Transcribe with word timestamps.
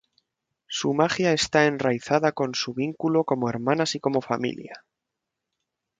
Su 0.65 0.95
magia 0.95 1.31
está 1.31 1.65
enraizada 1.67 2.33
en 2.35 2.55
su 2.55 2.73
vínculo 2.73 3.23
como 3.23 3.49
hermanas 3.49 3.93
y 3.93 3.99
como 3.99 4.19
familia. 4.19 4.83